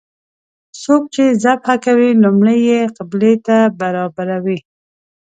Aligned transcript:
څوک 0.81 1.03
چې 1.13 1.23
ذبحه 1.43 1.75
کوي 1.85 2.09
لومړی 2.23 2.59
یې 2.69 2.81
قبلې 2.97 3.33
ته 3.45 3.57
برابروي. 3.79 4.59